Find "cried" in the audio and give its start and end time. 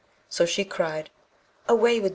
0.65-1.11